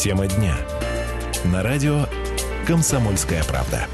[0.00, 0.56] Тема дня.
[1.44, 2.06] На радио
[2.66, 3.86] «Комсомольская правда».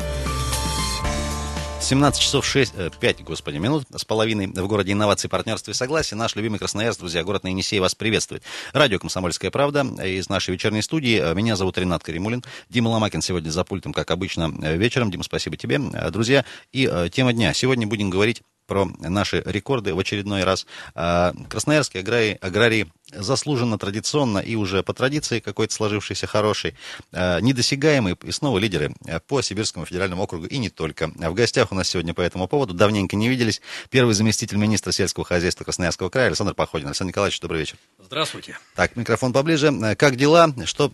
[1.81, 6.15] 17 часов 6, 5, господи, минут с половиной в городе инноваций, партнерства и согласия.
[6.15, 8.45] Наш любимый Красноярск, друзья, город на Енисей вас приветствует.
[8.73, 11.35] Радио «Комсомольская правда» из нашей вечерней студии.
[11.35, 12.45] Меня зовут Ренат Каримулин.
[12.69, 15.11] Дима Ломакин сегодня за пультом, как обычно, вечером.
[15.11, 15.81] Дима, спасибо тебе.
[16.13, 17.53] Друзья, и тема дня.
[17.53, 20.67] Сегодня будем говорить про наши рекорды в очередной раз.
[20.95, 26.75] Красноярские аграрии, аграрии заслуженно, традиционно и уже по традиции какой-то сложившийся хороший,
[27.13, 31.09] э, недосягаемый и снова лидеры э, по Сибирскому федеральному округу и не только.
[31.09, 35.25] В гостях у нас сегодня по этому поводу, давненько не виделись, первый заместитель министра сельского
[35.25, 36.89] хозяйства Красноярского края Александр Походин.
[36.89, 37.77] Александр Николаевич, добрый вечер.
[38.05, 38.59] Здравствуйте.
[38.75, 39.69] Так, микрофон поближе.
[39.69, 40.53] Э, как дела?
[40.65, 40.91] Что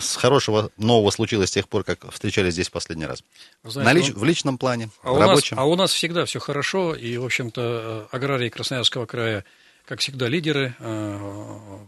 [0.00, 3.24] с хорошего нового случилось с тех пор, как встречались здесь в последний раз?
[3.64, 4.12] Знаете, На лич...
[4.14, 5.56] ну, в личном плане, а в рабочем?
[5.56, 9.44] Нас, а у нас всегда все хорошо, и, в общем-то, аграрии Красноярского края
[9.90, 11.18] как всегда, лидеры э,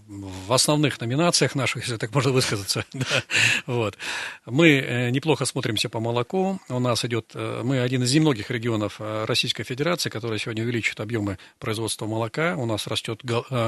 [0.09, 2.85] в основных номинациях наших, если так можно высказаться.
[3.67, 3.97] вот.
[4.45, 6.59] Мы э, неплохо смотримся по молоку.
[6.69, 11.39] У нас идет, э, мы один из немногих регионов Российской Федерации, который сегодня увеличивает объемы
[11.61, 12.57] производства молока.
[12.57, 13.23] У нас растет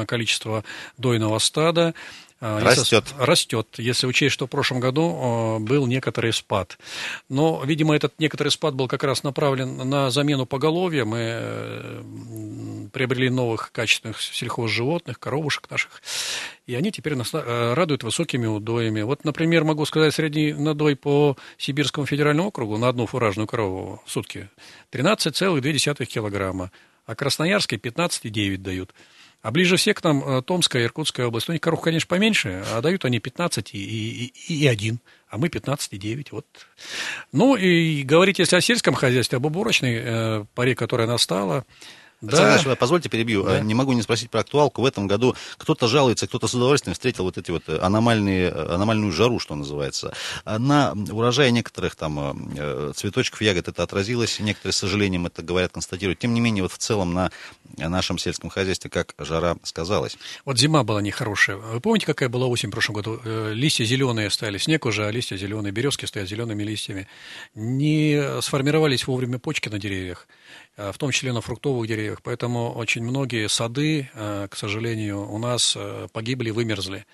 [0.06, 0.64] количество
[0.98, 1.94] дойного стада.
[2.44, 3.04] Растет.
[3.06, 6.76] Если, растет, если учесть, что в прошлом году был некоторый спад.
[7.30, 11.06] Но, видимо, этот некоторый спад был как раз направлен на замену поголовья.
[11.06, 12.04] Мы
[12.92, 16.02] приобрели новых качественных сельхозживотных, коровушек наших,
[16.66, 19.02] и они теперь нас э, радуют высокими удоями.
[19.02, 24.10] Вот, например, могу сказать, средний надой по Сибирскому федеральному округу на одну фуражную корову в
[24.10, 24.48] сутки
[24.92, 26.70] 13,2 килограмма,
[27.06, 28.94] а Красноярской 15,9 дают.
[29.44, 31.50] А ближе всех к нам э, Томская и Иркутская область.
[31.50, 35.48] У них коров, конечно, поменьше, а дают они 15 и, и, и 1, а мы
[35.48, 36.28] 15,9.
[36.30, 36.46] Вот.
[37.30, 41.66] Ну и говорить, если о сельском хозяйстве, об уборочной э, паре, которая настала,
[42.26, 42.54] да.
[42.54, 43.44] Александр, позвольте перебью.
[43.44, 43.60] Да.
[43.60, 44.82] Не могу не спросить про актуалку.
[44.82, 49.38] В этом году кто-то жалуется, кто-то с удовольствием встретил вот эти вот аномальные, аномальную жару,
[49.38, 50.14] что называется.
[50.44, 54.40] На урожае некоторых там э, цветочков, ягод это отразилось.
[54.40, 56.18] Некоторые, с сожалением, это говорят, констатируют.
[56.18, 57.30] Тем не менее, вот в целом на
[57.76, 60.16] нашем сельском хозяйстве, как жара сказалась.
[60.44, 61.56] Вот зима была нехорошая.
[61.56, 63.20] Вы помните, какая была осень в прошлом году?
[63.24, 67.08] Э, листья зеленые стояли, снег уже, а листья зеленые, березки стоят зелеными листьями.
[67.54, 70.26] Не сформировались вовремя почки на деревьях.
[70.76, 72.20] Э, в том числе на фруктовых деревьях.
[72.22, 77.06] Поэтому очень многие сады, э, к сожалению, у нас э, погибли, вымерзли.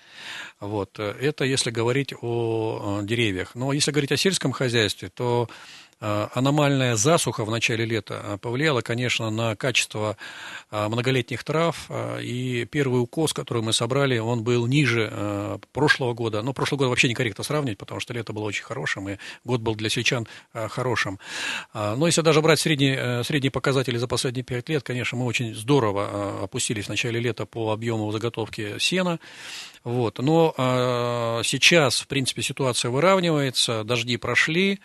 [0.59, 0.97] Вот.
[0.99, 3.53] Это если говорить о деревьях.
[3.55, 5.47] Но если говорить о сельском хозяйстве, то
[6.01, 10.17] аномальная засуха в начале лета э, повлияла, конечно, на качество
[10.71, 11.89] э, многолетних трав.
[12.21, 16.41] И первый укос, который мы собрали, он был ниже прошлого года.
[16.41, 19.75] Но прошлый год вообще некорректно сравнивать, потому что лето было очень хорошим, и год был
[19.75, 21.19] для сельчан хорошим.
[21.73, 26.43] Но если даже брать средние, средние показатели за последние пять лет, конечно, мы очень здорово
[26.43, 29.19] опустились в начале лета по объему заготовки сена.
[29.83, 30.19] Вот.
[30.19, 34.79] Но э, сейчас, в принципе, ситуация выравнивается, дожди прошли.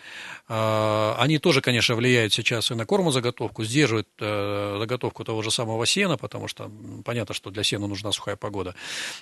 [0.49, 5.85] Э, они тоже, конечно, влияют сейчас и на кормозаготовку, сдерживают э, заготовку того же самого
[5.85, 6.71] сена, потому что
[7.05, 8.75] понятно, что для сена нужна сухая погода.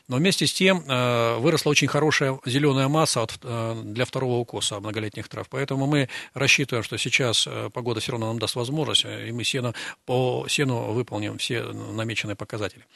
[0.06, 4.78] Но вместе с тем э, выросла очень хорошая зеленая масса от, э, для второго укоса
[4.78, 5.48] многолетних трав.
[5.48, 9.74] Поэтому мы рассчитываем, что сейчас э, погода все равно нам даст возможность, и мы сено,
[10.06, 12.86] по сену выполним все намеченные показатели.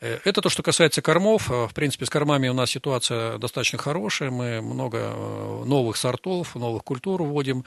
[0.00, 1.48] Э, это то, что касается кормов.
[1.48, 4.30] В принципе, с кормами у нас ситуация достаточно хорошая.
[4.30, 7.64] Мы много э, новых сортов, новых культур вводим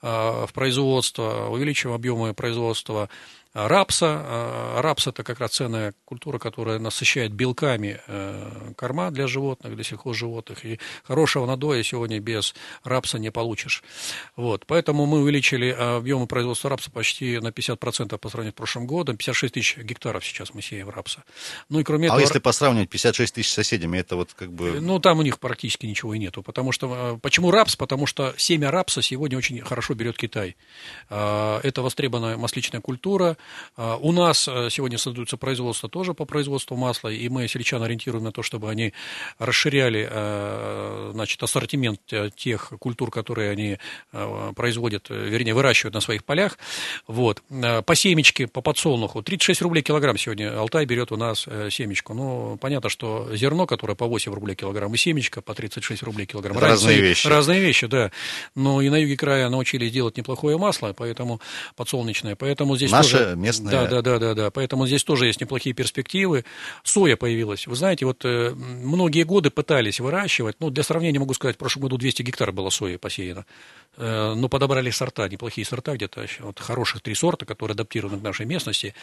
[0.00, 3.10] э, в производство, увеличиваем объемы производства
[3.54, 4.20] рапса.
[4.24, 9.84] А, рапс– это как раз ценная культура, которая насыщает белками э, корма для животных, для
[9.84, 10.64] сельхозживотных.
[10.64, 12.54] И хорошего надоя сегодня без
[12.84, 13.82] рапса не получишь.
[14.36, 14.66] Вот.
[14.66, 19.16] Поэтому мы увеличили объемы производства рапса почти на 50% по сравнению с прошлым годом.
[19.16, 21.24] 56 тысяч гектаров сейчас мы сеем рапса.
[21.68, 22.20] Ну и кроме а этого...
[22.20, 24.80] если по сравнивать 56 тысяч с соседями, это вот как бы...
[24.80, 26.42] Ну, там у них практически ничего и нету.
[26.42, 27.14] Потому что...
[27.14, 27.76] Э, почему рапс?
[27.76, 30.56] Потому что семя рапса сегодня очень хорошо берет Китай.
[31.10, 33.36] А, это востребованная масличная культура,
[33.76, 38.32] у нас э, сегодня создаются производства тоже по производству масла, и мы сельчан ориентируем на
[38.32, 38.92] то, чтобы они
[39.38, 43.78] расширяли э, значит, ассортимент э, тех культур, которые они
[44.56, 46.58] производят, вернее, выращивают на своих полях.
[47.06, 47.42] Вот.
[47.86, 52.14] По семечке, по подсолнуху, 36 рублей килограмм сегодня Алтай берет у нас семечку.
[52.14, 56.58] Ну, понятно, что зерно, которое по 8 рублей килограмм, и семечко по 36 рублей килограмм.
[56.58, 57.26] Разные Разница, вещи.
[57.26, 58.10] Разные вещи, да.
[58.54, 61.40] Но и на юге края научились делать неплохое масло, поэтому
[61.76, 62.36] подсолнечное.
[62.36, 63.72] Поэтому здесь Наши тоже местная.
[63.72, 64.50] Да, да, да, да, да.
[64.50, 66.44] Поэтому здесь тоже есть неплохие перспективы.
[66.82, 67.66] Соя появилась.
[67.66, 70.56] Вы знаете, вот э, многие годы пытались выращивать.
[70.60, 73.46] Ну, для сравнения могу сказать, в прошлом году 200 гектар было сои посеяно.
[73.96, 78.46] Э, но подобрали сорта, неплохие сорта где-то, вот хороших три сорта, которые адаптированы к нашей
[78.46, 78.94] местности.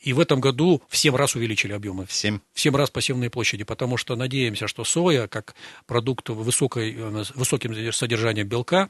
[0.00, 2.06] И в этом году в 7 раз увеличили объемы.
[2.06, 2.40] В 7?
[2.54, 5.54] В 7 раз посевные площади, потому что надеемся, что соя, как
[5.86, 8.88] продукт высокой, э, высоким содержанием белка,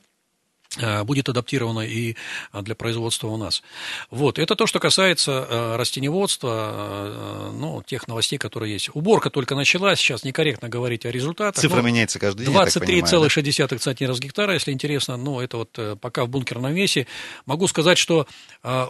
[1.05, 2.15] будет адаптировано и
[2.53, 3.63] э, для производства у нас.
[4.11, 8.91] Вот, это то, что касается э, растеневодства, ну, тех новостей, которые есть.
[8.95, 11.61] Уборка только началась, сейчас некорректно говорить о результатах.
[11.61, 16.29] Цифра меняется каждый день, 23,6 центнера с гектара, если интересно, ну, это вот пока в
[16.29, 17.07] бункерном весе.
[17.47, 18.27] Могу сказать, что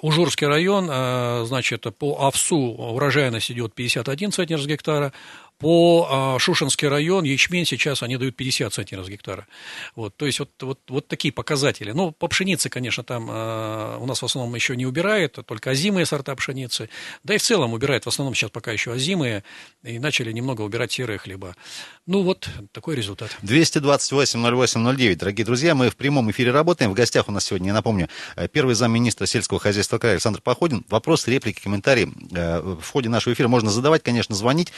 [0.03, 5.13] Ужурский район, значит, по АВСУ урожайность идет 51 центнер с гектара,
[5.61, 9.47] по а, Шушинский район ячмень сейчас они дают 50 центнеров с гектара.
[9.95, 11.93] Вот, то есть вот, вот, вот такие показатели.
[11.93, 16.07] Ну, по пшенице, конечно, там а, у нас в основном еще не убирает, только озимые
[16.07, 16.89] сорта пшеницы.
[17.25, 19.45] Да и в целом убирает в основном сейчас пока еще озимые.
[19.83, 21.55] И начали немного убирать серые хлеба.
[22.07, 23.37] Ну вот такой результат.
[23.43, 25.17] 228-08-09.
[25.17, 26.91] Дорогие друзья, мы в прямом эфире работаем.
[26.91, 30.87] В гостях у нас сегодня, я напомню, э, первый замминистра сельского хозяйства края Александр Походин.
[30.89, 34.73] Вопросы, реплики, комментарии э, в ходе нашего эфира можно задавать, конечно, звонить.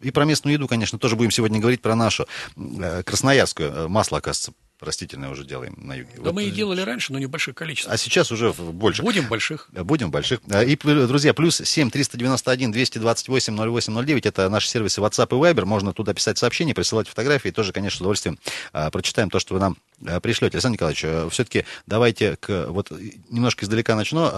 [0.00, 2.26] И про местную еду, конечно, тоже будем сегодня говорить про нашу
[2.56, 3.72] э, красноярскую.
[3.72, 6.10] Э, масло, оказывается, растительное уже делаем на юге.
[6.16, 6.34] Да вот.
[6.34, 7.94] мы и делали раньше, но не в больших количествах.
[7.94, 9.04] А сейчас уже в больших.
[9.04, 9.68] Будем больших.
[9.72, 10.40] Э, будем больших.
[10.66, 15.92] И, друзья, плюс 7 391 228 08 09, это наши сервисы WhatsApp и Viber, можно
[15.92, 18.38] туда писать сообщения, присылать фотографии, тоже, конечно, с удовольствием
[18.92, 19.76] прочитаем то, что вы нам
[20.22, 20.56] пришлете.
[20.56, 22.90] Александр Николаевич, все-таки давайте к, вот
[23.30, 24.30] немножко издалека начну.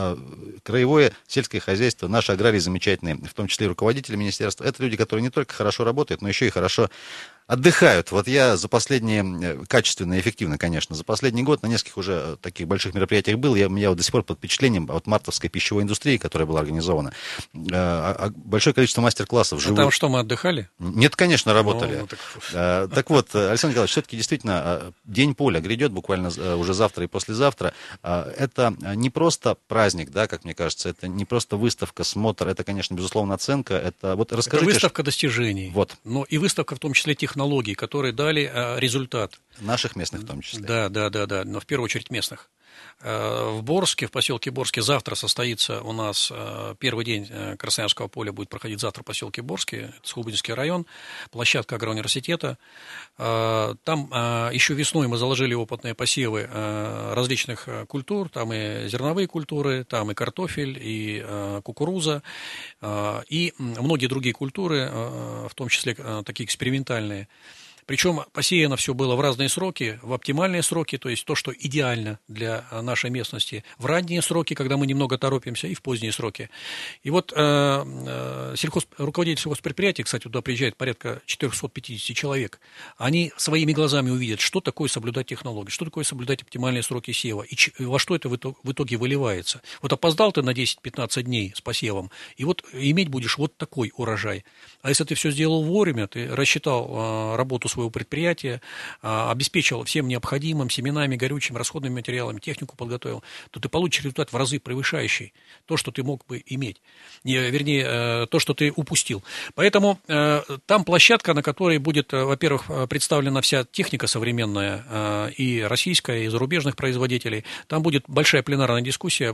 [0.62, 5.22] Краевое сельское хозяйство, наши аграрии замечательные, в том числе и руководители министерства, это люди, которые
[5.22, 6.90] не только хорошо работают, но еще и хорошо
[7.46, 8.10] отдыхают.
[8.10, 12.12] Вот я за последние, э, качественно и эффективно, конечно, за последний год на нескольких уже
[12.12, 13.54] э, таких больших мероприятиях был.
[13.54, 17.12] Я, я вот до сих пор под впечатлением от мартовской пищевой индустрии, которая была организована.
[17.54, 19.64] Э, а, а большое количество мастер-классов.
[19.64, 20.68] А там что, мы отдыхали?
[20.78, 21.98] Нет, конечно, работали.
[22.00, 22.90] Ну, так...
[22.90, 27.74] так вот, Александр Николаевич, все-таки действительно день поля грядет буквально уже завтра и послезавтра.
[28.02, 32.94] Это не просто праздник, да, как мне кажется, это не просто выставка, смотр, это, конечно,
[32.94, 33.74] безусловно, оценка.
[33.74, 34.64] Это вот расскажите.
[34.64, 35.70] Это выставка достижений.
[35.72, 35.96] Вот.
[36.04, 39.38] Но и выставка в том числе тех технологий, которые дали э, результат.
[39.60, 40.64] Наших местных в том числе.
[40.64, 42.48] Да, да, да, да, но в первую очередь местных.
[43.02, 47.28] Э, в Борске, в поселке Борске завтра состоится у нас э, первый день
[47.58, 50.86] Красноярского поля будет проходить завтра в поселке Борске, это Схубинский район,
[51.30, 52.58] площадка агроуниверситета.
[53.16, 54.10] Там
[54.52, 56.48] еще весной мы заложили опытные посевы
[57.14, 61.24] различных культур, там и зерновые культуры, там и картофель, и
[61.62, 62.22] кукуруза,
[63.28, 64.88] и многие другие культуры,
[65.48, 65.94] в том числе
[66.24, 67.28] такие экспериментальные.
[67.86, 72.18] Причем посеяно все было в разные сроки, в оптимальные сроки, то есть то, что идеально
[72.26, 76.50] для э, нашей местности, в ранние сроки, когда мы немного торопимся, и в поздние сроки.
[77.04, 82.60] И вот э, э, сельхоз, руководитель сельхозпредприятия, кстати, туда приезжает порядка 450 человек,
[82.98, 87.54] они своими глазами увидят, что такое соблюдать технологии, что такое соблюдать оптимальные сроки сева, и
[87.54, 89.62] ч, во что это в итоге, в итоге выливается.
[89.80, 94.44] Вот опоздал ты на 10-15 дней с посевом, и вот иметь будешь вот такой урожай.
[94.82, 98.60] А если ты все сделал вовремя, ты рассчитал э, работу своего предприятия,
[99.02, 104.36] а, обеспечил всем необходимым семенами, горючими, расходными материалами, технику подготовил, то ты получишь результат в
[104.36, 105.34] разы превышающий
[105.66, 106.80] то, что ты мог бы иметь.
[107.24, 109.22] Вернее, э, то, что ты упустил.
[109.54, 116.24] Поэтому э, там площадка, на которой будет, э, во-первых, представлена вся техника современная, и российская,
[116.24, 117.44] и зарубежных производителей.
[117.66, 119.32] Там будет большая пленарная дискуссия,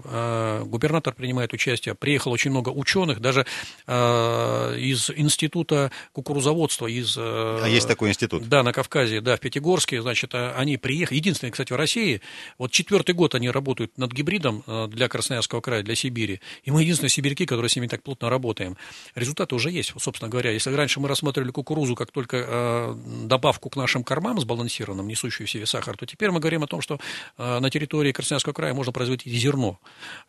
[0.64, 3.46] губернатор принимает участие, приехало очень много ученых, даже
[3.86, 7.16] из института кукурузоводства, из...
[7.18, 8.31] А есть такой институт?
[8.32, 8.48] Институт.
[8.48, 12.20] Да, на Кавказе, да, в Пятигорске, значит, а, они приехали, единственные, кстати, в России,
[12.58, 16.82] вот четвертый год они работают над гибридом э, для Красноярского края, для Сибири, и мы
[16.82, 18.76] единственные сибиряки, которые с ними так плотно работаем.
[19.14, 20.50] Результаты уже есть, собственно говоря.
[20.50, 22.96] Если раньше мы рассматривали кукурузу как только э,
[23.26, 26.80] добавку к нашим кормам сбалансированным, несущую в себе сахар, то теперь мы говорим о том,
[26.80, 26.98] что
[27.38, 29.78] э, на территории Красноярского края можно производить зерно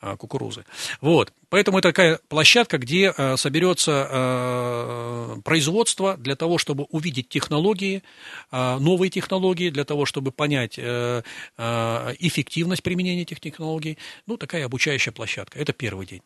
[0.01, 0.65] э, кукурузы.
[1.01, 1.33] Вот.
[1.53, 8.01] Поэтому это такая площадка, где э, соберется э, производство для того, чтобы увидеть технологии,
[8.49, 11.21] а, новые технологии для того, чтобы понять э,
[11.59, 13.99] э, эффективность применения этих технологий.
[14.25, 15.59] Ну, такая обучающая площадка.
[15.59, 16.23] Это первый день.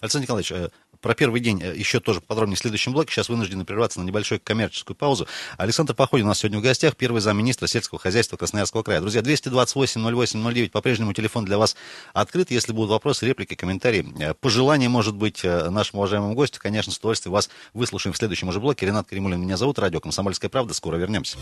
[0.00, 0.68] Александр Николаевич, э,
[1.00, 3.12] про первый день еще тоже подробнее в следующем блоке.
[3.12, 5.26] Сейчас вынуждены прерваться на небольшую коммерческую паузу.
[5.58, 9.00] Александр Походин у нас сегодня в гостях, первый замминистра сельского хозяйства Красноярского края.
[9.00, 11.74] Друзья, 228-08-09, по-прежнему телефон для вас
[12.12, 12.50] открыт.
[12.50, 17.50] Если будут вопросы, реплики, комментарии, пожелания, может быть, нашему уважаемому гостю, конечно, с удовольствием вас
[17.74, 18.86] выслушаем в следующем уже блоке.
[18.86, 20.72] Ренат Каримулин меня зовут, радио «Комсомольская правда».
[20.74, 21.36] Скоро вернемся.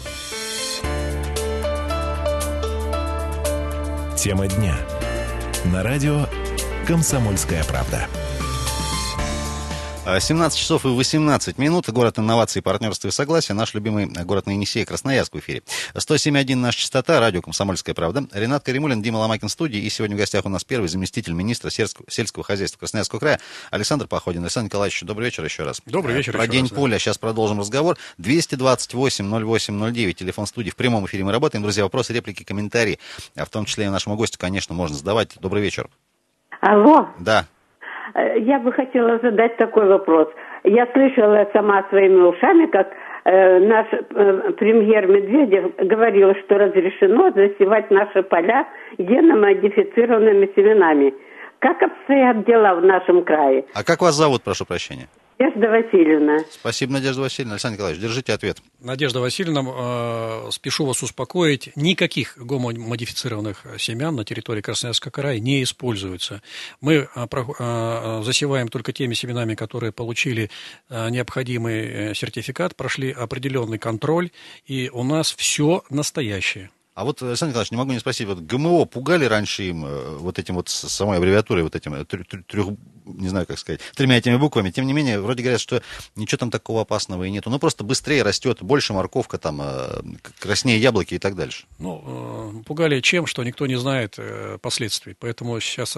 [4.17, 4.77] Тема дня.
[5.67, 6.27] На радио
[6.87, 8.07] «Комсомольская правда».
[10.19, 11.89] 17 часов и 18 минут.
[11.91, 13.53] Город инноваций, партнерства и согласия.
[13.53, 15.63] Наш любимый город на Енисея, Красноярск в эфире.
[15.95, 18.27] 107.1 наша частота, радио «Комсомольская правда».
[18.33, 19.79] Ренат Каримулин, Дима Ломакин в студии.
[19.79, 23.41] И сегодня в гостях у нас первый заместитель министра сельского, хозяйства Красноярского края
[23.71, 24.43] Александр Походин.
[24.43, 25.81] Александр Николаевич, добрый вечер еще раз.
[25.85, 26.33] Добрый вечер.
[26.33, 26.93] Про День раз, поля.
[26.93, 26.99] Да.
[26.99, 27.97] Сейчас продолжим разговор.
[28.19, 30.71] 228-08-09, телефон студии.
[30.71, 31.63] В прямом эфире мы работаем.
[31.63, 32.99] Друзья, вопросы, реплики, комментарии,
[33.37, 35.37] а в том числе и нашему гостю, конечно, можно задавать.
[35.41, 35.89] Добрый вечер.
[36.61, 37.09] Алло.
[37.19, 37.47] Да.
[38.15, 40.29] Э, я бы хотела задать такой вопрос.
[40.65, 42.89] Я слышала сама своими ушами, как
[43.25, 48.67] э, наш э, премьер Медведев говорил, что разрешено засевать наши поля
[48.99, 51.15] геномодифицированными семенами.
[51.59, 53.65] Как обстоят дела в нашем крае?
[53.75, 55.09] А как вас зовут, прошу прощения?
[55.41, 56.39] Надежда Васильевна.
[56.51, 57.55] Спасибо, Надежда Васильевна.
[57.55, 58.59] Александр Николаевич, держите ответ.
[58.79, 66.43] Надежда Васильевна, э, спешу вас успокоить, никаких гомомодифицированных семян на территории Красноярского края не используются.
[66.83, 70.51] Мы э, э, засеваем только теми семенами, которые получили
[70.91, 74.33] э, необходимый э, сертификат, прошли определенный контроль,
[74.67, 76.69] и у нас все настоящее.
[77.01, 80.39] А вот, Александр Николаевич, не могу не спросить, вот ГМО пугали раньше им э, вот
[80.39, 82.67] этим вот самой аббревиатурой, вот этим трех,
[83.05, 84.71] не знаю, как сказать, тремя этими буквами.
[84.71, 85.83] Тем не менее, вроде говорят, что
[86.17, 87.51] ничего там такого опасного и нету.
[87.51, 90.03] Ну, просто быстрее растет, больше морковка, там, э,
[90.39, 91.65] краснее яблоки и так дальше.
[91.79, 95.15] Ну, э, пугали чем, что никто не знает э, последствий.
[95.19, 95.97] Поэтому сейчас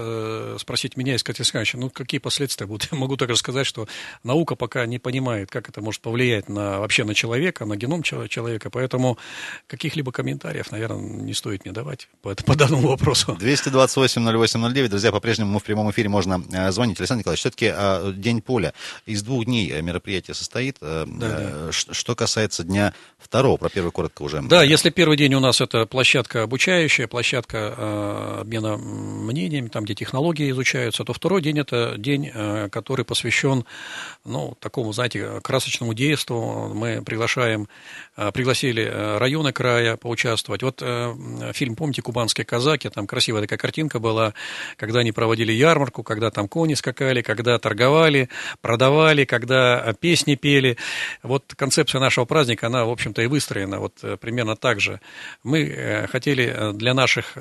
[0.60, 2.88] спросить меня, искать Искановича, ну, какие последствия будут?
[2.92, 3.88] Я могу только сказать, что
[4.24, 8.70] наука пока не понимает, как это может повлиять на, вообще на человека, на геном человека.
[8.70, 9.18] Поэтому
[9.66, 13.36] каких-либо комментариев, наверное, не стоит мне давать по, по данному вопросу.
[13.40, 14.88] 228-08-09.
[14.88, 18.72] Друзья, по-прежнему в прямом эфире можно звонить Александр Николаевич, все-таки а, День поля
[19.06, 20.76] из двух дней э, мероприятие состоит.
[20.80, 21.36] Э, да, да.
[21.38, 24.42] Э, что касается дня второго, про первый коротко уже.
[24.42, 30.50] Да, если первый день у нас это площадка обучающая, площадка обмена мнениями, там, где технологии
[30.50, 32.30] изучаются, то второй день это день,
[32.70, 33.64] который посвящен,
[34.24, 36.72] ну, такому, знаете, красочному действу.
[36.74, 37.68] Мы приглашаем,
[38.16, 38.82] пригласили
[39.18, 40.62] районы края поучаствовать.
[40.62, 40.82] Вот
[41.54, 44.34] фильм, помните, «Кубанские казаки», там красивая такая картинка была,
[44.76, 48.28] когда они проводили ярмарку, когда там кони скакали, когда торговали,
[48.60, 50.76] продавали, когда песни пели.
[51.22, 55.00] Вот концепция нашего праздника, она, в общем-то, и выстроена вот э, примерно так же.
[55.44, 57.38] Мы э, хотели э, для наших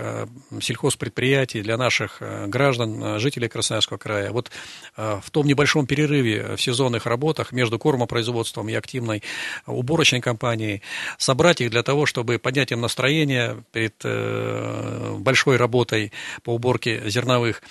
[0.61, 4.51] сельхозпредприятий, для наших граждан, жителей Красноярского края, вот
[4.95, 9.23] в том небольшом перерыве в сезонных работах между кормопроизводством и активной
[9.65, 10.81] уборочной кампанией
[11.17, 13.95] собрать их для того, чтобы поднять им настроение перед
[15.21, 16.11] большой работой
[16.43, 17.61] по уборке зерновых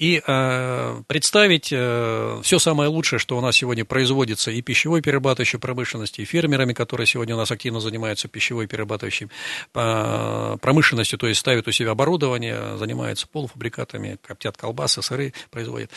[0.00, 5.58] и э, представить э, все самое лучшее, что у нас сегодня производится и пищевой перерабатывающей
[5.58, 9.28] промышленности, и фермерами, которые сегодня у нас активно занимаются пищевой перерабатывающей
[9.74, 15.90] э, промышленностью, то есть ставят у себя оборудование, занимаются полуфабрикатами, коптят колбасы, сыры производят.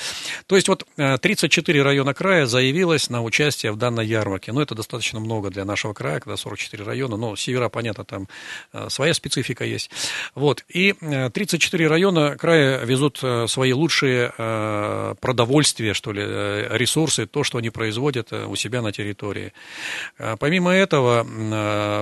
[0.47, 4.51] То есть вот 34 э, района края заявилось на участие в данной ярмарке.
[4.51, 8.27] Ну, это достаточно много для нашего края, когда 44 района, но севера, понятно, там
[8.73, 9.89] э, своя специфика есть.
[10.35, 10.65] Вот.
[10.67, 17.43] И 34 района края везут свои лучшие лучшие э, продовольствие, что ли, э, ресурсы, то,
[17.43, 19.53] что они производят э, у себя на территории.
[20.39, 21.25] Помимо этого,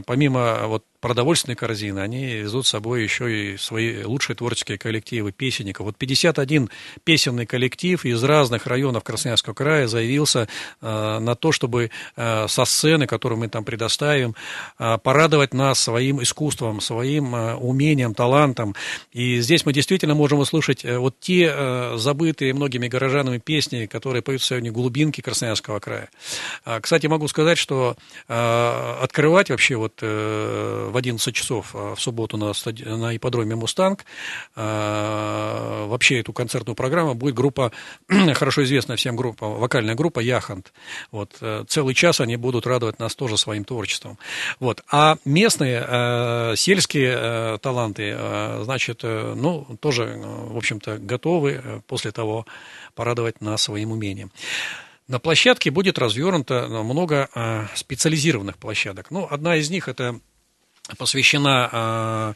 [0.06, 5.88] помимо вот продовольственной корзины, они везут с собой еще и свои лучшие творческие коллективы песенников.
[5.88, 6.70] Вот 51
[7.04, 10.48] песенный коллектив из разных районов Красноярского края заявился
[10.82, 14.36] э, на то, чтобы э, со сцены, которую мы там предоставим,
[14.78, 18.76] э, порадовать нас своим искусством, своим э, умением, талантом.
[19.12, 24.22] И здесь мы действительно можем услышать э, вот те э, забытые многими горожанами песни, которые
[24.22, 26.10] поют сегодня глубинки Красноярского края.
[26.66, 27.96] Э, кстати, могу сказать, что
[28.28, 32.84] э, открывать вообще вот э, в 11 часов а, в субботу на, стади...
[32.84, 34.06] на ипподроме «Мустанг».
[34.56, 37.72] А, вообще эту концертную программу будет группа,
[38.34, 40.74] хорошо известная всем группа, вокальная группа «Яхант».
[41.12, 44.18] Вот, э, целый час они будут радовать нас тоже своим творчеством.
[44.60, 44.84] Вот.
[44.92, 48.18] А местные э, сельские э, таланты,
[48.62, 52.46] значит, ну, тоже, в общем-то, готовы после того
[52.96, 54.32] порадовать нас своим умением.
[55.08, 57.30] На площадке будет развернуто много
[57.76, 59.12] специализированных площадок.
[59.12, 60.20] Ну, одна из них это
[60.98, 62.34] посвящена а,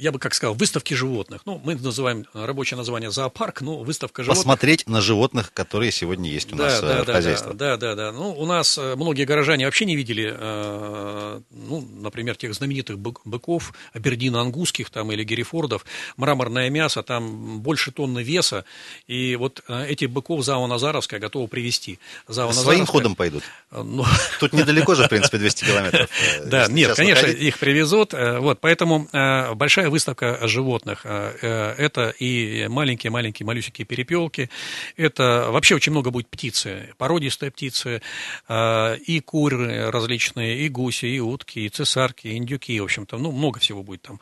[0.00, 1.42] я бы как сказал, выставки животных.
[1.44, 4.44] Ну, мы называем рабочее название зоопарк, но выставка животных.
[4.44, 7.52] Посмотреть на животных, которые сегодня есть у да, нас да, э, в хозяйстве.
[7.52, 8.12] Да, да, да, да.
[8.12, 13.74] Ну, у нас э, многие горожане вообще не видели, э, ну, например, тех знаменитых быков,
[13.92, 15.84] абердина ангусских там или герефордов,
[16.16, 18.64] мраморное мясо, там больше тонны веса,
[19.06, 21.98] и вот эти быков ЗАО Назаровская готова привезти.
[22.26, 23.42] ЗАО Своим ходом пойдут?
[23.70, 24.06] Ну...
[24.40, 26.10] Тут недалеко же, в принципе, 200 километров.
[26.46, 29.08] Да, нет, конечно, их привезут, вот, поэтому
[29.54, 31.04] большая выставка животных.
[31.04, 34.48] Это и маленькие-маленькие малюсенькие перепелки.
[34.96, 38.02] Это вообще очень много будет птицы, породистые птицы,
[38.48, 43.60] и куры различные, и гуси, и утки, и цесарки, и индюки, в общем-то, ну, много
[43.60, 44.20] всего будет там.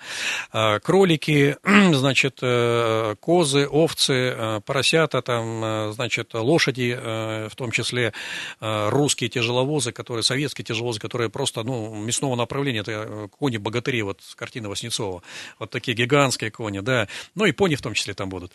[0.80, 1.56] Кролики,
[1.92, 2.40] значит,
[3.20, 6.98] козы, овцы, поросята, там, значит, лошади,
[7.48, 8.12] в том числе
[8.60, 14.68] русские тяжеловозы, которые, советские тяжеловозы, которые просто, ну, мясного направления, это кони-богатыри, вот с картины
[14.68, 15.22] Васнецова.
[15.58, 17.08] Вот такие гигантские кони, да.
[17.34, 18.52] Ну и пони в том числе там будут.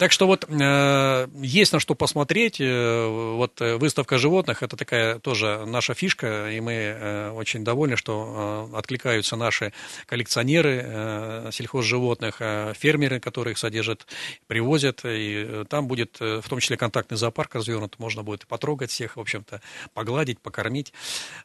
[0.00, 2.58] Так что вот э, есть на что посмотреть.
[2.58, 7.98] Э, вот э, выставка животных это такая тоже наша фишка, и мы э, очень довольны,
[7.98, 9.74] что э, откликаются наши
[10.06, 14.06] коллекционеры э, сельхозживотных, э, фермеры, которые их содержат,
[14.46, 15.04] привозят.
[15.04, 19.20] И э, там будет в том числе контактный зоопарк развернут, можно будет потрогать всех, в
[19.20, 19.60] общем-то,
[19.92, 20.94] погладить, покормить.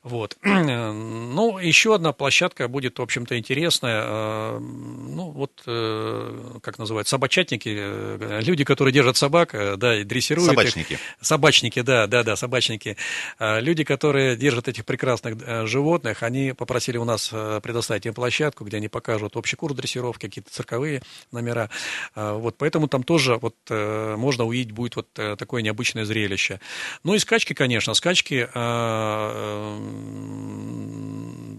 [0.01, 0.37] Вот.
[0.45, 4.59] Ну, еще одна площадка будет, в общем-то, интересная.
[4.59, 10.93] Ну, вот, как называют, собачатники люди, которые держат собак, э, да, и дрессируют Собачники.
[10.93, 10.99] их.
[11.21, 12.97] Собачники, да, да, да, собачники.
[13.39, 18.13] А, люди, которые держат этих прекрасных э, животных, они попросили у нас э, предоставить им
[18.13, 21.69] площадку, где они покажут общий курс дрессировки, какие-то цирковые номера.
[22.13, 26.59] А, вот, поэтому там тоже вот можно увидеть будет вот такое необычное зрелище.
[27.03, 29.79] Ну и скачки, конечно, скачки а,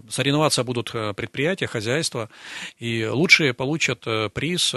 [0.09, 2.29] соревноваться будут предприятия, хозяйства,
[2.77, 4.75] и лучшие получат приз,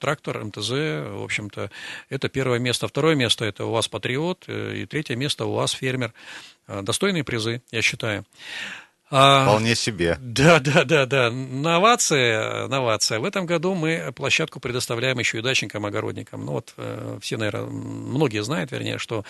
[0.00, 1.70] трактор, МТЗ, в общем общем-то,
[2.08, 2.88] это первое место.
[2.88, 6.12] Второе место– это у вас патриот, э, и третье место у вас фермер.
[6.68, 8.24] Э, достойные призы, я считаю.
[9.14, 10.16] А, Вполне себе.
[10.22, 11.30] Да, да, да, да.
[11.30, 13.20] Новация, новация.
[13.20, 16.46] В этом году мы площадку предоставляем еще и дачникам, огородникам.
[16.46, 19.24] Ну вот э, все, наверное, многие знают, вернее, что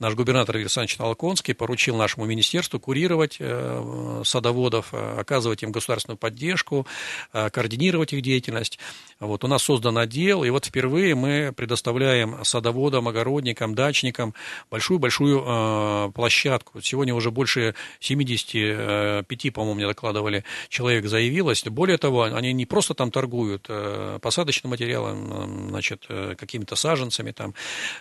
[0.00, 6.18] наш губернатор Виктор Александрович Толконский поручил нашему министерству курировать э, садоводов, э, оказывать им государственную
[6.18, 6.88] поддержку,
[7.30, 8.80] координировать их деятельность.
[9.20, 14.34] Вот у нас создан отдел, и вот впервые мы предоставляем садоводам, огородникам, дачникам
[14.68, 16.80] большую-большую площадку.
[16.82, 21.62] Сегодня уже больше 70 пяти, по-моему, мне докладывали, человек заявилось.
[21.64, 27.54] Более того, они не просто там торгуют э, посадочным материалом, значит, э, какими-то саженцами, там,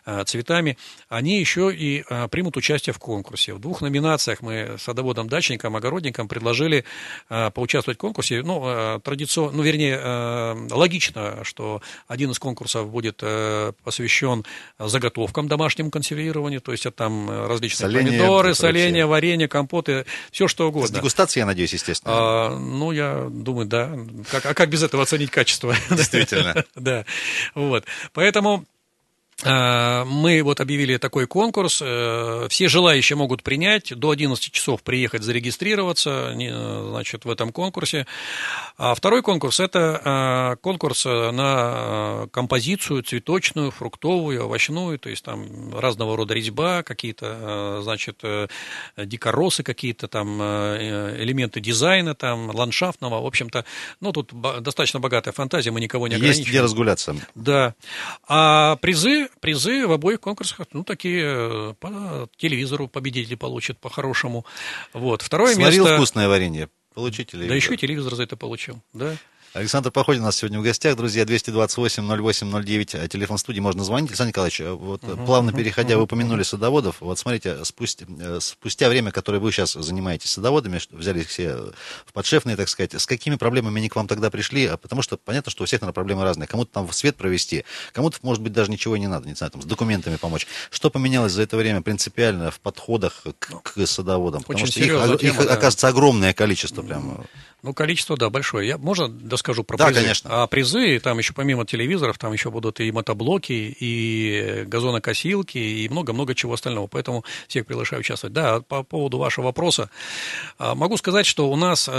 [0.06, 0.78] э, цветами,
[1.10, 3.54] они еще и примут участие в конкурсе.
[3.54, 6.86] В двух номинациях мы садоводам, дачникам, огородникам предложили
[7.28, 8.42] поучаствовать в конкурсе.
[8.42, 9.98] Ну, традиционно, ну, вернее,
[10.72, 13.18] логично, что один из конкурсов будет
[13.84, 14.46] посвящен
[14.80, 20.70] заготовкам домашнему консервированию, то есть это там различные соление, помидоры, соленья, варенье, компоты, все что
[20.70, 22.14] угодно дегустации, я надеюсь, естественно.
[22.16, 23.92] А, ну, я думаю, да.
[24.30, 25.76] Как, а как без этого оценить качество?
[25.90, 26.64] Действительно.
[26.76, 27.06] да.
[27.56, 27.86] Вот.
[28.14, 28.66] Поэтому
[29.44, 31.82] мы вот объявили такой конкурс.
[31.84, 38.08] Э, все желающие могут принять до 11 часов приехать зарегистрироваться э, значит, в этом конкурсе.
[38.78, 46.34] А второй конкурс– это конкурс на композицию цветочную, фруктовую, овощную, то есть там разного рода
[46.34, 48.22] резьба, какие-то, значит,
[48.98, 53.22] дикоросы какие-то, там элементы дизайна, там, ландшафтного.
[53.22, 53.66] В общем-то,
[54.00, 56.40] ну, тут достаточно богатая фантазия, мы никого не ограничиваем.
[56.40, 57.16] Есть где разгуляться.
[57.36, 57.74] Да.
[58.28, 64.46] А призы призы, в обоих конкурсах, ну, такие э, по телевизору победители получат по-хорошему.
[64.94, 65.22] Вот.
[65.22, 65.98] Второе Сварил место...
[65.98, 66.70] вкусное варенье.
[66.94, 67.50] Получите телевизор.
[67.50, 69.16] Да еще и телевизор за это получил, да.
[69.54, 74.10] Александр Походин у нас сегодня в гостях, друзья, 228-08-09, а телефон студии, можно звонить.
[74.10, 78.40] Александр Николаевич, э, вот uh-huh, плавно переходя, uh-huh, вы упомянули садоводов, вот смотрите, спустя, э,
[78.42, 81.56] спустя время, которое вы сейчас занимаетесь садоводами, взяли их все
[82.06, 84.66] в подшефные, так сказать, с какими проблемами они к вам тогда пришли?
[84.66, 86.48] А потому что понятно, что у всех, наверное, проблемы разные.
[86.48, 89.62] Кому-то там в свет провести, кому-то, может быть, даже ничего не надо, не знаю, там,
[89.62, 90.46] с документами помочь.
[90.70, 94.44] Что поменялось за это время принципиально в подходах к, к садоводам?
[94.44, 95.54] Потому Очень что их, тема, их да.
[95.54, 97.26] оказывается, огромное количество прямо.
[97.64, 98.68] Ну, количество, да, большое.
[98.68, 100.02] Я, можно доскажу про да, призы?
[100.02, 100.44] конечно.
[100.44, 106.36] А призы, там еще помимо телевизоров, там еще будут и мотоблоки, и газонокосилки, и много-много
[106.36, 106.86] чего остального.
[106.86, 108.34] Поэтому всех приглашаю участвовать.
[108.34, 109.90] Да, по поводу вашего вопроса.
[110.60, 111.90] А, могу сказать, что у нас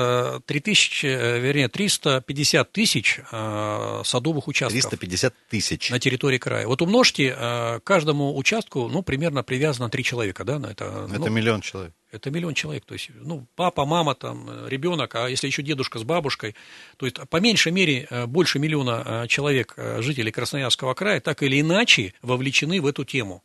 [0.47, 4.81] 3000, э, э, вернее, 350 тысяч э, садовых участков.
[4.81, 5.91] 350 тысяч.
[5.91, 6.69] На территории края.
[6.69, 7.37] Вот умножьте,
[7.85, 11.09] каждому участку, ну, примерно привязано 3 человека, да, это.
[11.11, 11.93] Это ну, миллион человек.
[12.11, 12.85] Это миллион человек.
[12.87, 16.55] То есть, ну, папа, мама, там, ребенок, а если еще дедушка с бабушкой,
[16.97, 21.43] то есть, по меньшей мере, э, больше миллиона э, человек, э, жителей Красноярского края, так
[21.43, 23.43] или иначе вовлечены в эту тему.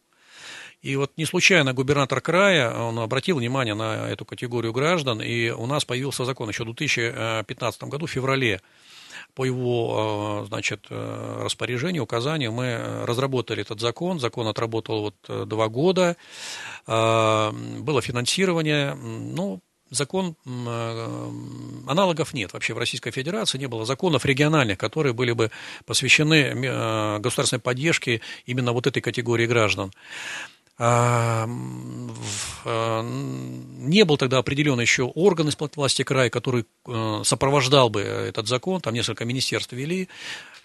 [0.82, 5.66] И вот не случайно губернатор края, он обратил внимание на эту категорию граждан, и у
[5.66, 8.62] нас появился закон еще в 2015 году, в феврале,
[9.36, 14.20] по его, значит, распоряжению, указанию мы разработали этот закон.
[14.20, 16.18] Закон отработал вот два года.
[16.88, 18.94] Было финансирование.
[18.96, 19.62] Ну,
[19.94, 21.32] закон, э,
[21.88, 25.52] аналогов нет вообще в Российской Федерации, не было законов региональных, которые были бы
[25.86, 29.92] посвящены э, государственной поддержке именно вот этой категории граждан.
[30.80, 31.46] А,
[33.84, 38.82] не был тогда определен еще орган исполнительной власти края, который э, сопровождал бы этот закон,
[38.82, 40.10] там несколько министерств вели,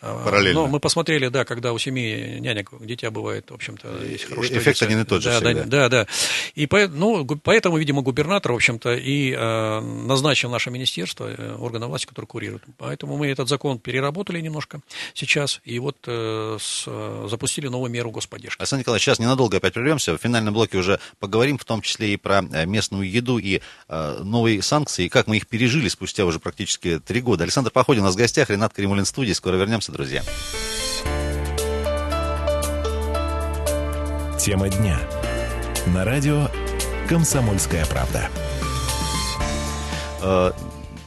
[0.01, 0.61] а, Параллельно.
[0.61, 4.81] Но мы посмотрели, да, когда у семьи нянек дитя бывает, в общем-то, есть хороший Эффект
[4.83, 5.65] один и тот же да, всегда.
[5.65, 6.07] Да, да.
[6.55, 11.87] И по, ну, поэтому, видимо, губернатор, в общем-то, и э, назначил наше министерство, э, органы
[11.87, 12.63] власти, которые курируют.
[12.77, 14.81] Поэтому мы этот закон переработали немножко
[15.15, 18.61] сейчас, и вот э, с, э, запустили новую меру господдержки.
[18.61, 20.17] Александр Николаевич, сейчас ненадолго опять прервемся.
[20.17, 24.21] В финальном блоке уже поговорим, в том числе и про э, местную еду и э,
[24.23, 27.45] новые санкции, и как мы их пережили спустя уже практически три года.
[27.45, 29.33] Александр Походин у нас в гостях, Ренат Каримулин в студии.
[29.33, 30.23] Скоро вернемся вернемся, друзья.
[34.39, 34.99] Тема дня.
[35.87, 36.49] На радио
[37.09, 38.29] «Комсомольская правда».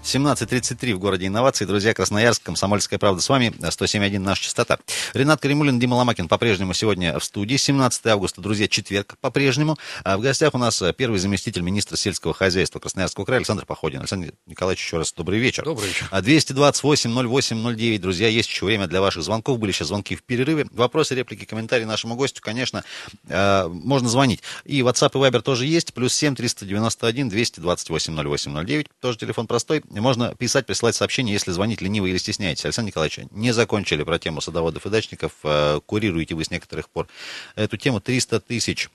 [0.01, 1.67] Э, 17.33 в городе инноваций.
[1.67, 4.79] Друзья, Красноярск, Комсомольская правда с вами, 107.1 наша частота.
[5.13, 7.55] Ренат Каримулин, Дима Ломакин по-прежнему сегодня в студии.
[7.55, 9.77] 17 августа, друзья, четверг по-прежнему.
[10.03, 13.99] А в гостях у нас первый заместитель министра сельского хозяйства Красноярского края Александр Походин.
[13.99, 15.63] Александр Николаевич, еще раз добрый вечер.
[15.63, 16.07] Добрый вечер.
[16.11, 19.59] 228-08-09, а друзья, есть еще время для ваших звонков.
[19.59, 20.65] Были сейчас звонки в перерыве.
[20.71, 22.83] Вопросы, реплики, комментарии нашему гостю, конечно,
[23.27, 24.41] э, можно звонить.
[24.65, 25.93] И WhatsApp и Viber тоже есть.
[25.93, 28.87] Плюс 7 391 228 08 09.
[28.99, 32.65] Тоже телефон простой можно писать, присылать сообщения, если звонить лениво или стесняетесь.
[32.65, 35.33] Александр Николаевич, не закончили про тему садоводов и дачников.
[35.43, 37.07] Э, курируете вы с некоторых пор
[37.55, 37.99] эту тему.
[37.99, 38.89] 300 тысяч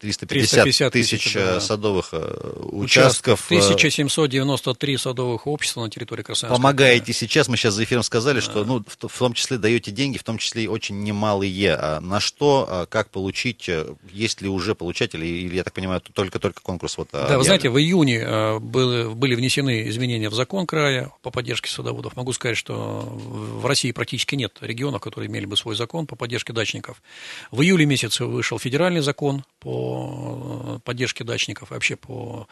[0.00, 1.60] 350, 350 тысяч, тысяч да.
[1.60, 3.44] садовых э, участков.
[3.46, 6.56] 1793 э, садовых общества на территории Красноярска.
[6.56, 8.40] Помогаете сейчас, мы сейчас за эфиром сказали, да.
[8.40, 11.74] что ну, в, в том числе даете деньги, в том числе и очень немалые.
[11.74, 16.00] А на что, а как получить, э, есть ли уже получатели, или, я так понимаю,
[16.00, 21.12] только-только конкурс вот Да, вы знаете, в июне были, были внесены изменения в закон края
[21.20, 22.16] по поддержке садоводов.
[22.16, 26.54] Могу сказать, что в России практически нет регионов, которые имели бы свой закон по поддержке
[26.54, 27.02] дачников.
[27.50, 32.46] В июле месяце вышел федеральный закон по Э, поддержке дачников, вообще по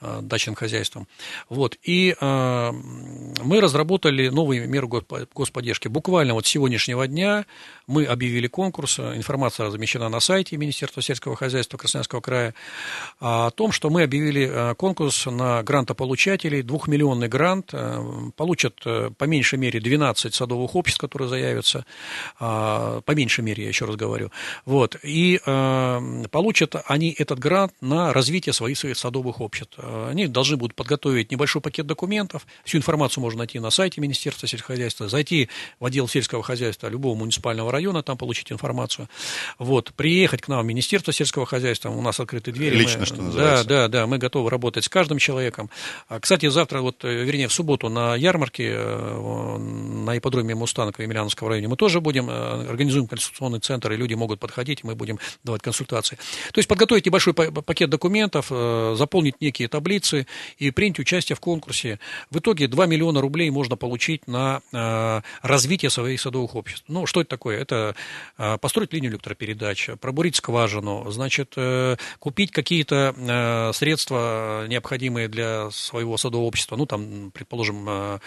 [0.00, 1.06] э, дачным хозяйствам.
[1.48, 1.76] Вот.
[1.82, 4.88] И э, мы разработали новые меры
[5.34, 5.88] господдержки.
[5.88, 7.46] Буквально вот с сегодняшнего дня
[7.86, 12.54] мы объявили конкурс, информация размещена на сайте Министерства сельского хозяйства Красноярского края,
[13.20, 17.72] о том, что мы объявили конкурс на грантополучателей, двухмиллионный грант,
[18.36, 21.84] получат по меньшей мере 12 садовых обществ, которые заявятся,
[22.38, 24.30] по меньшей мере, я еще раз говорю,
[24.64, 25.40] вот, и
[26.30, 29.78] получат они этот грант на развитие своих, своих садовых обществ.
[29.78, 32.46] Они должны будут подготовить небольшой пакет документов.
[32.64, 35.48] Всю информацию можно найти на сайте Министерства сельскохозяйства, зайти
[35.80, 39.08] в отдел сельского хозяйства любого муниципального района, там получить информацию.
[39.58, 42.76] Вот, приехать к нам в Министерство сельского хозяйства, у нас открыты двери.
[42.76, 43.64] Лично, мы, что называется.
[43.64, 45.70] Да, да, да, мы готовы работать с каждым человеком.
[46.08, 51.02] А, кстати, завтра, вот, э, вернее, в субботу на ярмарке э, на ипподроме Мустанка в
[51.02, 54.94] Емельяновском районе мы тоже будем, э, организуем консультационный центр, и люди могут подходить, и мы
[54.94, 56.16] будем давать консультации.
[56.52, 60.26] То есть подготовить небольшой пакет документов, э, заполнить некие таблицы
[60.58, 61.98] и принять участие в конкурсе.
[62.30, 66.84] В итоге 2 миллиона рублей можно получить на э, развитие своих садовых обществ.
[66.88, 67.58] Ну, что это такое?
[67.58, 67.94] Это
[68.38, 71.54] э, построить линию электропередач, пробурить скважину, значит,
[72.18, 78.20] купить какие-то средства, необходимые для своего садового общества, ну, там, предположим,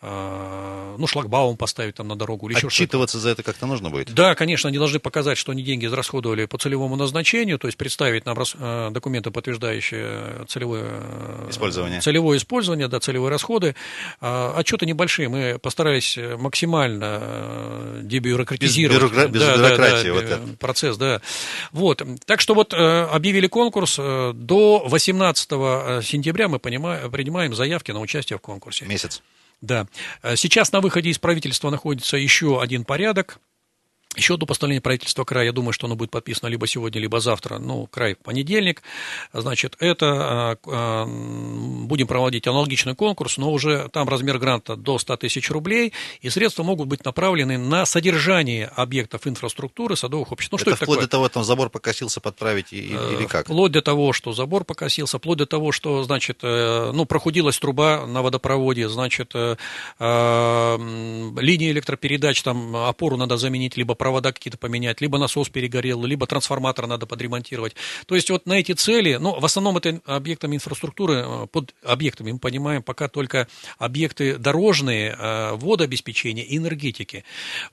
[0.00, 4.12] ну, шлагбаум поставить там на дорогу или еще Отчитываться за это как-то нужно будет?
[4.12, 8.26] Да, конечно, они должны показать, что они деньги израсходовали по целевому назначению, то есть представить
[8.26, 13.74] нам э, документы, подтверждающие целевое э, использование, целевое использование да, целевые расходы.
[14.20, 19.28] А, отчеты небольшие, мы постарались максимально э, дебюрократизировать без, бюрокра...
[19.28, 20.56] без да, бюрократии, да, да, вот это.
[20.58, 20.96] процесс.
[20.98, 21.22] Да.
[21.72, 22.02] Вот.
[22.26, 23.96] Так что вот объявили конкурс.
[23.96, 25.48] До 18
[26.04, 28.84] сентября мы понимаем, принимаем заявки на участие в конкурсе.
[28.84, 29.22] Месяц.
[29.60, 29.86] Да.
[30.36, 33.40] Сейчас на выходе из правительства находится еще один порядок.
[34.18, 37.58] Еще одно постановление правительства края, я думаю, что оно будет подписано либо сегодня, либо завтра,
[37.58, 38.82] ну, край в понедельник.
[39.32, 41.04] Значит, это э,
[41.86, 46.64] будем проводить аналогичный конкурс, но уже там размер гранта до 100 тысяч рублей, и средства
[46.64, 50.52] могут быть направлены на содержание объектов инфраструктуры садовых обществ.
[50.52, 51.06] Ну, это что это вплоть такое?
[51.06, 53.46] до того, там забор покосился подправить или, или как?
[53.46, 58.06] Вплоть до того, что забор покосился, вплоть до того, что, значит, э, ну, прохудилась труба
[58.06, 59.56] на водопроводе, значит, э,
[59.98, 60.76] э,
[61.40, 66.86] линии электропередач, там опору надо заменить, либо провода какие-то поменять, либо насос перегорел, либо трансформатор
[66.86, 67.74] надо подремонтировать.
[68.06, 72.32] То есть вот на эти цели, ну, в основном это объектами инфраструктуры, э, под объектами
[72.32, 77.24] мы понимаем пока только объекты дорожные, э, водообеспечения энергетики.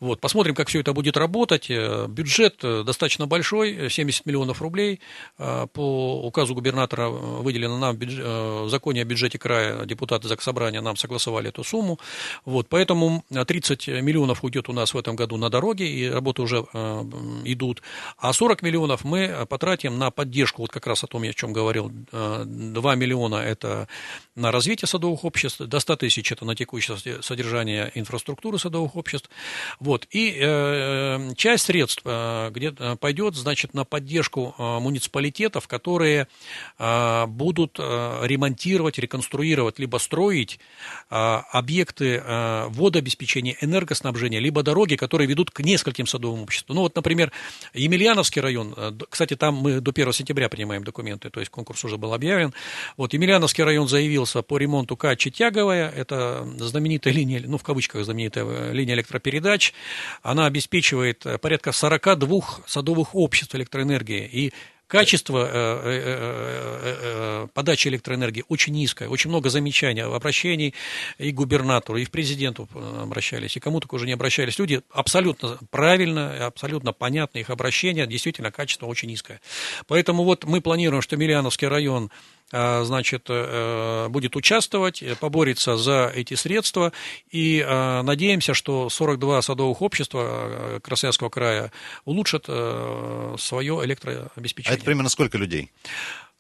[0.02, 1.70] Вот, посмотрим, как все это будет работать.
[1.70, 5.00] Бюджет достаточно большой, 70 миллионов рублей.
[5.38, 11.64] По указу губернатора выделено нам в законе о бюджете края, депутаты Заксобрания нам согласовали эту
[11.64, 11.98] сумму.
[12.44, 16.66] Вот, поэтому 30 миллионов уйдет у нас в этом году на дороги, и работы уже
[16.74, 17.04] э,
[17.46, 17.82] идут.
[18.18, 21.54] А 40 миллионов мы потратим на поддержку, вот как раз о том, я о чем
[21.54, 23.88] говорил, э, 2 миллиона это
[24.36, 29.30] на развитие садовых обществ, до 100 тысяч это на текущее содержание инфраструктуры садовых обществ.
[29.80, 30.08] Вот.
[30.10, 36.28] И э, часть средств э, где пойдет, значит, на поддержку э, муниципалитетов, которые
[36.80, 40.60] э, будут э, ремонтировать, реконструировать, либо строить
[41.10, 46.76] э, объекты э, водообеспечения, энергоснабжения, либо дороги, которые ведут к нескольким садовым обществам.
[46.76, 47.32] Ну вот, например,
[47.74, 51.98] Емельяновский район, э, кстати, там мы до 1 сентября принимаем документы, то есть конкурс уже
[51.98, 52.54] был объявлен.
[52.98, 58.46] Вот Емельяновский район заявился по ремонту Качи Тяговая, это знаменитая линия, ну в кавычках знаменитая
[58.46, 59.74] э, линия электропередач,
[60.24, 64.54] она обеспечивает э, порядка 42 садовых обществ электроэнергии, и
[64.88, 70.76] Качество э, э, э, подачи электроэнергии очень низкое, очень много замечаний, обращений
[71.18, 72.70] и к губернатору, и в президенту
[73.02, 74.60] обращались, и кому только уже не обращались.
[74.60, 79.42] Люди абсолютно правильно, абсолютно понятно их обращения, действительно качество очень низкое.
[79.88, 82.12] Поэтому вот мы планируем, что Миллиановский район
[82.52, 86.92] значит, э, будет участвовать, э, поборется за эти средства.
[87.32, 91.72] И надеемся, что 42 садовых общества э, Красноярского края
[92.06, 94.74] улучшат свое электрообеспечение.
[94.74, 95.72] А это примерно сколько людей?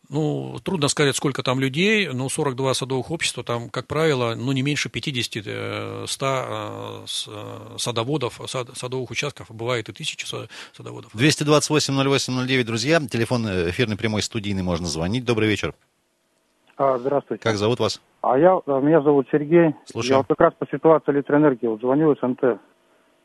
[0.10, 4.62] Ну, трудно сказать, сколько там людей, но 42 садовых общества, там, как правило, ну, не
[4.62, 10.28] меньше 50-100 садоводов, садовых участков, бывает и тысячи
[10.78, 11.16] садоводов.
[11.16, 15.26] 228-08-09, друзья, телефон эфирный прямой студийный, можно звонить.
[15.26, 15.74] Добрый вечер.
[16.78, 17.42] А, здравствуйте.
[17.42, 18.02] Как зовут вас?
[18.22, 19.76] А я, а, меня зовут Сергей.
[19.86, 20.12] Слушаю.
[20.12, 22.60] Я вот как раз по ситуации электроэнергии вот звоню из НТ.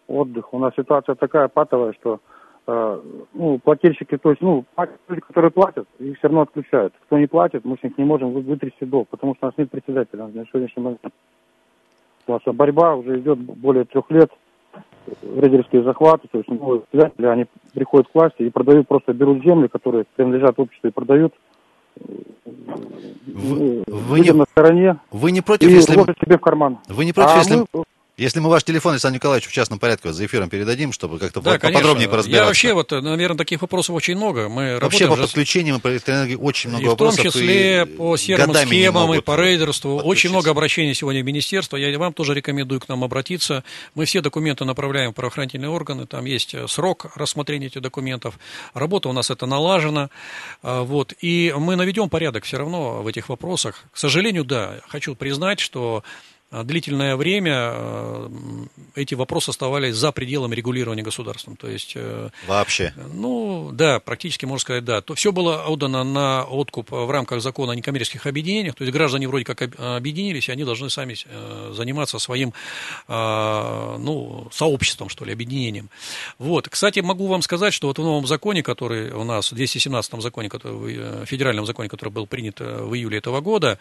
[0.06, 0.52] Отдых.
[0.52, 2.18] У нас ситуация такая патовая, что
[2.66, 3.00] э,
[3.32, 4.64] ну, плательщики, то есть, ну,
[5.08, 6.92] люди, которые платят, их все равно отключают.
[7.06, 9.70] Кто не платит, мы с них не можем вытрясти долг, потому что у нас нет
[9.70, 11.00] председателя на сегодняшний момент.
[12.26, 14.32] У нас борьба уже идет более трех лет.
[15.22, 19.68] Рейдерские захваты, то есть новые председатели, они приходят к власти и продают, просто берут земли,
[19.68, 21.34] которые принадлежат обществу и продают
[23.26, 25.94] вы, вы не, на стороне вы не против, и если...
[25.94, 26.78] себе в карман.
[26.88, 27.66] Вы не против, а если...
[27.72, 27.84] Мы...
[28.20, 31.58] Если мы ваш телефон Александру Николаевичу в частном порядке за эфиром передадим, чтобы как-то да,
[31.58, 32.42] поподробнее поразбираться.
[32.42, 34.50] Я вообще, вот, наверное, таких вопросов очень много.
[34.50, 37.20] Мы вообще по подключениям по электроэнергии очень много и вопросов.
[37.20, 39.96] в том числе и по серым схемам и по рейдерству.
[39.96, 41.78] Очень много обращений сегодня в министерство.
[41.78, 43.64] Я вам тоже рекомендую к нам обратиться.
[43.94, 46.06] Мы все документы направляем в правоохранительные органы.
[46.06, 48.38] Там есть э, срок рассмотрения этих документов.
[48.74, 50.10] Работа у нас это налажена.
[50.62, 51.14] А, вот.
[51.22, 53.84] И мы наведем порядок все равно в этих вопросах.
[53.90, 56.04] К сожалению, да, хочу признать, что
[56.50, 58.28] длительное время э,
[58.96, 61.56] эти вопросы оставались за пределами регулирования государством.
[61.56, 62.92] То есть, э, Вообще?
[63.14, 65.00] Ну, да, практически можно сказать, да.
[65.00, 68.74] То все было отдано на откуп в рамках закона о некоммерческих объединениях.
[68.74, 72.52] То есть граждане вроде как объединились, и они должны сами э, заниматься своим
[73.08, 75.90] ну, сообществом, что ли, объединением.
[76.38, 76.68] Вот.
[76.68, 80.48] Кстати, могу вам сказать, что вот в новом законе, который у нас, в 217 законе,
[80.48, 83.78] который, федеральном законе, который был принят в июле этого года,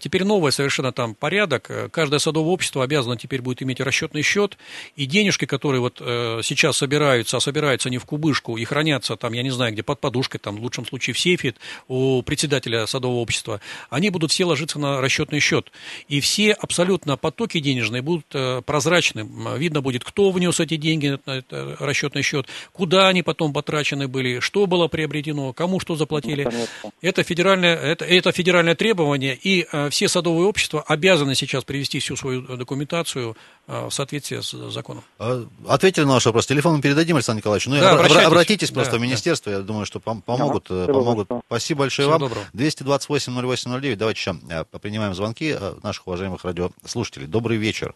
[0.00, 4.58] теперь новый совершенно там порядок, каждое садовое общество обязано теперь будет иметь расчетный счет,
[4.96, 9.32] и денежки, которые вот э, сейчас собираются, а собираются не в кубышку и хранятся там,
[9.32, 11.54] я не знаю, где под подушкой, там, в лучшем случае в сейфе
[11.88, 15.70] у председателя садового общества, они будут все ложиться на расчетный счет.
[16.08, 19.28] И все абсолютно потоки денежные будут э, прозрачны.
[19.56, 24.40] Видно будет, кто внес эти деньги на этот расчетный счет, куда они потом потрачены были,
[24.40, 26.48] что было приобретено, кому что заплатили.
[26.82, 31.83] Ну, это федеральное, это, это федеральное требование, и э, все садовые общества обязаны сейчас привести
[31.84, 35.02] привести всю свою документацию а, в соответствии с законом.
[35.18, 36.46] А, ответили на ваш вопрос.
[36.46, 37.66] Телефон мы передадим, Александр Николаевич.
[37.66, 39.58] Ну, да, обращайтесь, обратитесь просто да, в министерство, да.
[39.58, 40.70] я думаю, что помогут.
[40.70, 41.28] Ага, помогут.
[41.46, 42.30] Спасибо большое Всего вам.
[42.30, 42.46] Доброго.
[42.54, 43.96] 228-08-09.
[43.96, 47.26] Давайте еще принимаем звонки наших уважаемых радиослушателей.
[47.26, 47.94] Добрый вечер.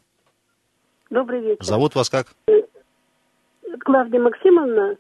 [1.11, 1.65] Добрый вечер.
[1.65, 2.27] Зовут вас как?
[3.81, 4.97] Клавдия Максимовна.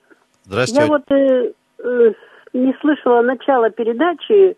[0.46, 0.82] Здравствуйте.
[0.82, 1.52] Я вот э,
[1.84, 2.12] э,
[2.54, 4.56] не слышала начала передачи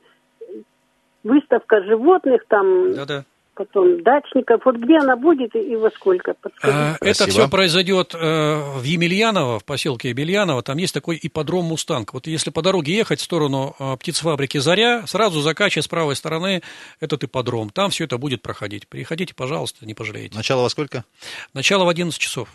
[1.24, 2.94] выставка животных там.
[2.94, 3.24] Да-да
[3.60, 4.62] потом дачников.
[4.64, 6.34] Вот где она будет и во сколько?
[6.62, 10.62] А, это все произойдет э, в Емельяново, в поселке Емельяново.
[10.62, 12.14] Там есть такой ипподром «Мустанг».
[12.14, 16.16] Вот если по дороге ехать в сторону э, птицефабрики «Заря», сразу за Качей с правой
[16.16, 16.62] стороны
[17.00, 17.68] этот ипподром.
[17.68, 18.88] Там все это будет проходить.
[18.88, 20.34] Приходите, пожалуйста, не пожалеете.
[20.34, 21.04] Начало во сколько?
[21.52, 22.48] Начало в 11 часов.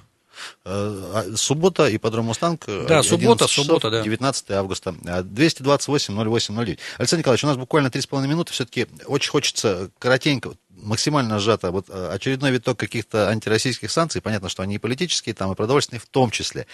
[0.63, 2.65] А, суббота, и подром Мустанг.
[2.87, 4.01] Да, суббота, суббота, да.
[4.01, 4.95] 19 августа.
[5.03, 6.79] 228-08-08.
[6.97, 8.53] Александр Николаевич, у нас буквально 3,5 минуты.
[8.53, 11.71] Все-таки очень хочется коротенько, максимально сжато.
[11.71, 15.99] Вот э, очередной виток каких-то антироссийских санкций, понятно, что они и политические, там и продовольственные
[15.99, 16.67] в том числе.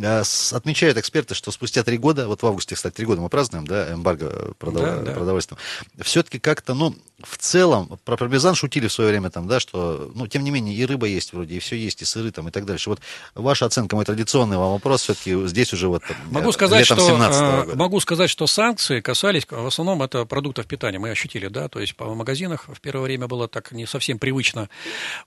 [0.00, 3.66] Э, отмечают эксперты, что спустя три года, вот в августе, кстати, три года мы празднуем,
[3.66, 4.82] да, эмбарго продов...
[4.82, 5.12] да, да.
[5.12, 5.58] продовольствием,
[6.02, 10.26] все-таки как-то, ну, в целом, про пармезан шутили в свое время там, да, что, ну,
[10.26, 12.64] тем не менее, и рыба есть вроде, и все есть, и сыры там, и так
[12.64, 12.90] дальше.
[12.90, 13.00] Вот
[13.34, 17.76] ваша оценка, мой традиционный вам вопрос, все-таки здесь уже вот могу сказать, что, года.
[17.76, 21.96] Могу сказать, что санкции касались, в основном, это продуктов питания, мы ощутили, да, то есть
[21.96, 24.68] по магазинах в первое время было так не совсем привычно.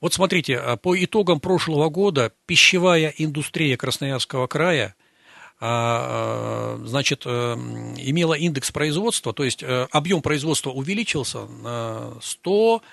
[0.01, 4.95] Вот смотрите, а, по итогам прошлого года пищевая индустрия Красноярского края
[5.59, 7.53] а, а, значит, э,
[7.97, 12.83] имела индекс производства, то есть э, объем производства увеличился на 100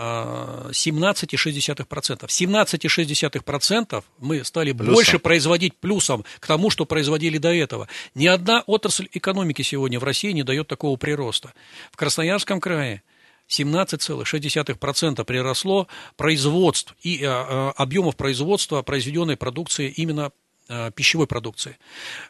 [0.00, 2.26] 17,6%.
[2.26, 4.94] 17,6% мы стали плюсом.
[4.94, 7.86] больше производить плюсом к тому, что производили до этого.
[8.14, 11.52] Ни одна отрасль экономики сегодня в России не дает такого прироста.
[11.92, 13.02] В Красноярском крае
[13.50, 20.30] 17,6% приросло производств и э, э, объемов производства произведенной продукции именно
[20.68, 21.76] э, пищевой продукции.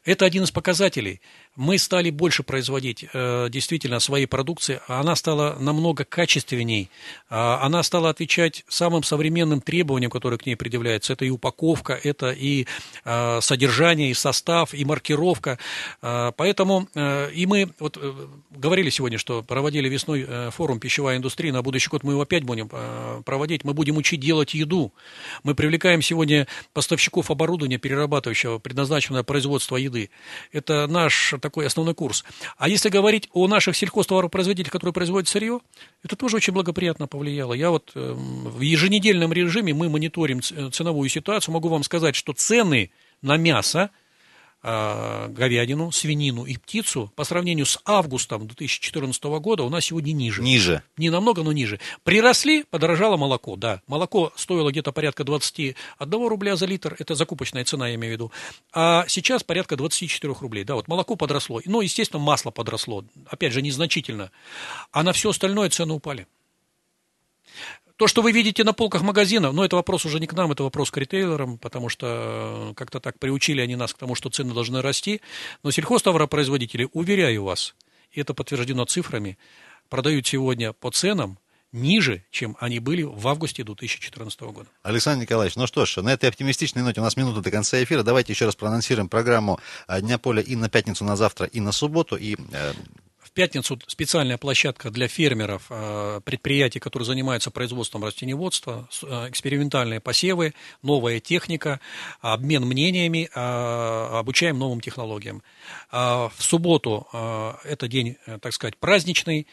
[0.04, 1.20] Это один из показателей
[1.56, 6.90] мы стали больше производить э, действительно своей продукции, а она стала намного качественней,
[7.28, 11.12] а она стала отвечать самым современным требованиям, которые к ней предъявляются.
[11.12, 12.66] Это и упаковка, это и
[13.04, 15.58] э, содержание, и состав, и маркировка.
[16.02, 17.98] Э, поэтому и мы вот
[18.50, 22.68] говорили сегодня, что проводили весной форум «Пищевая индустрия», на будущий год мы его опять будем
[23.24, 24.92] проводить, мы будем учить делать еду.
[25.42, 30.10] Мы привлекаем сегодня поставщиков оборудования, перерабатывающего, предназначенного производства еды.
[30.52, 32.24] Это наш такой основной курс.
[32.58, 35.60] А если говорить о наших сельхозтоваропроизводителях, которые производят сырье,
[36.02, 37.52] это тоже очень благоприятно повлияло.
[37.52, 41.52] Я вот э, в еженедельном режиме мы мониторим ценовую ситуацию.
[41.52, 42.90] Могу вам сказать, что цены
[43.22, 43.90] на мясо
[44.62, 50.42] говядину, свинину и птицу по сравнению с августом 2014 года у нас сегодня ниже.
[50.42, 50.82] Ниже.
[50.96, 51.80] Не намного, но ниже.
[52.02, 53.80] Приросли, подорожало молоко, да.
[53.86, 55.74] Молоко стоило где-то порядка 21
[56.28, 58.32] рубля за литр, это закупочная цена, я имею в виду.
[58.72, 60.64] А сейчас порядка 24 рублей.
[60.64, 61.60] Да, вот молоко подросло.
[61.64, 63.04] Ну, естественно, масло подросло.
[63.26, 64.30] Опять же, незначительно.
[64.92, 66.26] А на все остальное цены упали.
[68.00, 70.62] То, что вы видите на полках магазинов, ну, это вопрос уже не к нам, это
[70.62, 74.54] вопрос к ритейлерам, потому что э, как-то так приучили они нас к тому, что цены
[74.54, 75.20] должны расти.
[75.62, 77.74] Но сельхозтоваропроизводители, уверяю вас,
[78.10, 79.36] и это подтверждено цифрами,
[79.90, 81.38] продают сегодня по ценам,
[81.72, 84.70] ниже, чем они были в августе 2014 года.
[84.82, 88.02] Александр Николаевич, ну что ж, на этой оптимистичной ноте у нас минута до конца эфира.
[88.02, 89.60] Давайте еще раз проанонсируем программу
[90.00, 92.16] Дня поля и на пятницу, на завтра, и на субботу.
[92.16, 92.72] И э,
[93.30, 100.52] в пятницу специальная площадка для фермеров, э, предприятий, которые занимаются производством растениеводства, э, экспериментальные посевы,
[100.82, 101.78] новая техника,
[102.20, 105.42] обмен мнениями, э, обучаем новым технологиям.
[105.92, 107.06] В субботу
[107.64, 109.46] это день, так сказать, праздничный,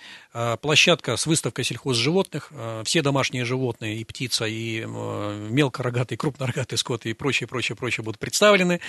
[0.61, 2.51] площадка с выставкой сельхозживотных,
[2.85, 8.79] все домашние животные, и птица, и мелкорогатый, крупнорогатый скот, и прочее, прочее, прочее будут представлены.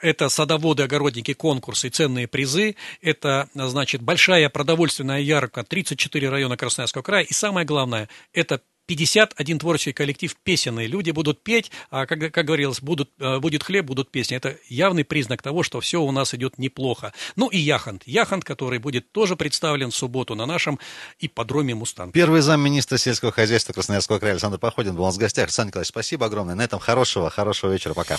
[0.00, 2.76] Это садоводы, огородники, конкурсы ценные призы.
[3.00, 7.24] Это, значит, большая большая продовольственная ярка, 34 района Красноярского края.
[7.24, 10.86] И самое главное, это 51 творческий коллектив песенный.
[10.86, 14.36] Люди будут петь, а, как, как говорилось, будут, э, будет хлеб, будут песни.
[14.36, 17.12] Это явный признак того, что все у нас идет неплохо.
[17.34, 18.04] Ну и Яхант.
[18.06, 20.78] Яхант, который будет тоже представлен в субботу на нашем
[21.18, 22.14] ипподроме «Мустанг».
[22.14, 25.46] Первый замминистра сельского хозяйства Красноярского края Александр Походин был у нас в гостях.
[25.46, 26.54] Александр Николаевич, спасибо огромное.
[26.54, 27.92] На этом хорошего, хорошего вечера.
[27.92, 28.18] Пока.